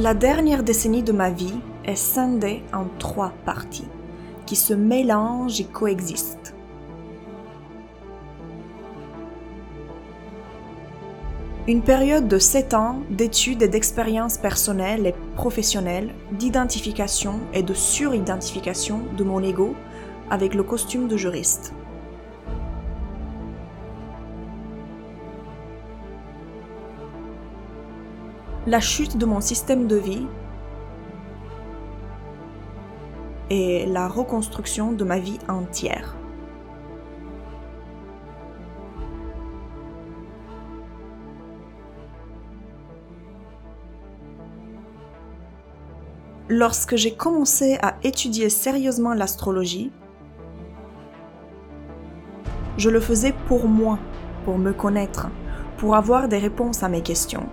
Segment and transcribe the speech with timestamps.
[0.00, 3.88] La dernière décennie de ma vie est scindée en trois parties
[4.46, 6.54] qui se mélangent et coexistent.
[11.66, 19.00] Une période de 7 ans d'études et d'expériences personnelles et professionnelles, d'identification et de suridentification
[19.16, 19.74] de mon ego
[20.30, 21.72] avec le costume de juriste.
[28.68, 30.26] La chute de mon système de vie
[33.48, 36.14] et la reconstruction de ma vie entière.
[46.50, 49.90] Lorsque j'ai commencé à étudier sérieusement l'astrologie,
[52.76, 53.98] je le faisais pour moi,
[54.44, 55.28] pour me connaître,
[55.78, 57.48] pour avoir des réponses à mes questions.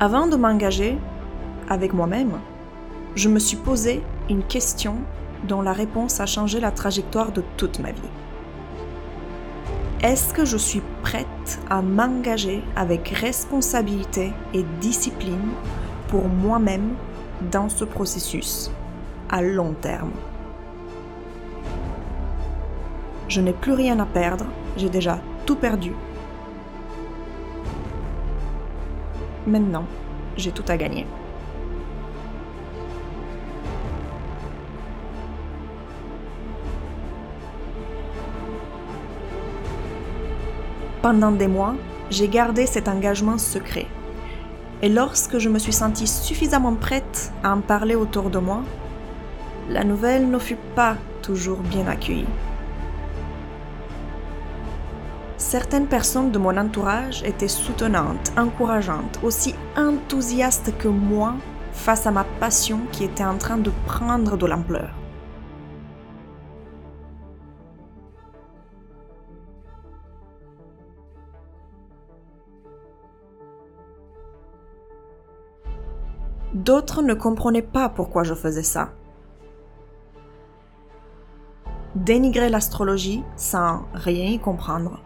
[0.00, 0.96] Avant de m'engager
[1.68, 2.38] avec moi-même,
[3.16, 4.94] je me suis posé une question
[5.42, 8.00] dont la réponse a changé la trajectoire de toute ma vie.
[10.00, 15.50] Est-ce que je suis prête à m'engager avec responsabilité et discipline
[16.06, 16.94] pour moi-même
[17.50, 18.70] dans ce processus
[19.28, 20.12] à long terme?
[23.26, 24.46] Je n'ai plus rien à perdre,
[24.76, 25.92] j'ai déjà tout perdu.
[29.48, 29.86] Maintenant,
[30.36, 31.06] j'ai tout à gagner.
[41.00, 41.76] Pendant des mois,
[42.10, 43.86] j'ai gardé cet engagement secret.
[44.82, 48.60] Et lorsque je me suis sentie suffisamment prête à en parler autour de moi,
[49.70, 52.26] la nouvelle ne fut pas toujours bien accueillie.
[55.48, 61.36] Certaines personnes de mon entourage étaient soutenantes, encourageantes, aussi enthousiastes que moi
[61.72, 64.90] face à ma passion qui était en train de prendre de l'ampleur.
[76.52, 78.90] D'autres ne comprenaient pas pourquoi je faisais ça.
[81.94, 85.00] Dénigrer l'astrologie sans rien y comprendre.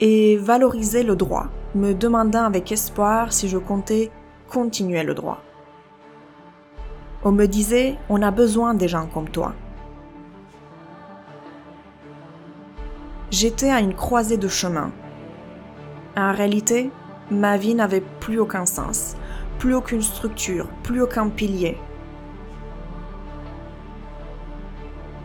[0.00, 4.10] Et valoriser le droit, me demandant avec espoir si je comptais
[4.48, 5.42] continuer le droit.
[7.22, 9.52] On me disait, on a besoin des gens comme toi.
[13.30, 14.90] J'étais à une croisée de chemin.
[16.16, 16.90] En réalité,
[17.30, 19.16] ma vie n'avait plus aucun sens
[19.60, 21.76] plus aucune structure, plus aucun pilier.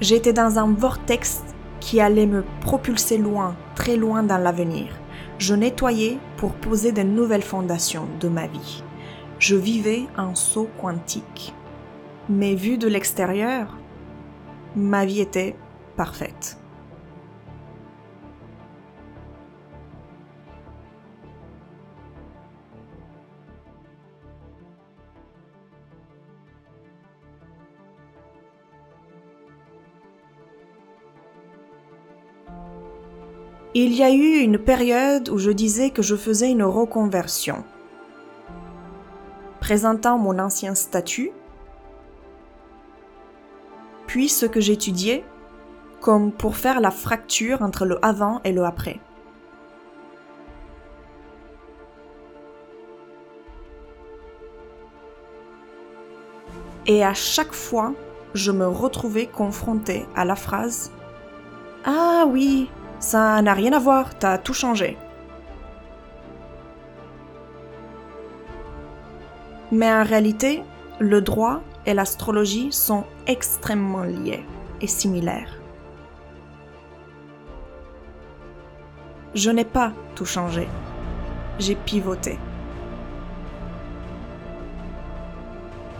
[0.00, 1.42] J'étais dans un vortex
[1.80, 4.88] qui allait me propulser loin, très loin dans l'avenir.
[5.38, 8.84] Je nettoyais pour poser de nouvelles fondations de ma vie.
[9.38, 11.54] Je vivais un saut quantique.
[12.28, 13.78] Mais vu de l'extérieur,
[14.76, 15.56] ma vie était
[15.96, 16.59] parfaite.
[33.72, 37.62] Il y a eu une période où je disais que je faisais une reconversion,
[39.60, 41.30] présentant mon ancien statut,
[44.08, 45.22] puis ce que j'étudiais,
[46.00, 48.98] comme pour faire la fracture entre le avant et le après.
[56.86, 57.92] Et à chaque fois,
[58.34, 60.90] je me retrouvais confrontée à la phrase
[61.84, 62.68] Ah oui,
[63.00, 64.96] ça n'a rien à voir, t'as tout changé.
[69.72, 70.62] Mais en réalité,
[70.98, 74.44] le droit et l'astrologie sont extrêmement liés
[74.82, 75.58] et similaires.
[79.34, 80.68] Je n'ai pas tout changé.
[81.58, 82.38] J'ai pivoté.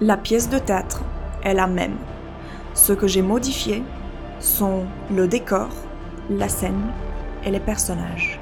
[0.00, 1.02] La pièce de théâtre
[1.42, 1.96] est la même.
[2.74, 3.82] Ce que j'ai modifié
[4.40, 5.68] sont le décor,
[6.30, 6.92] la scène
[7.44, 8.38] et les personnages.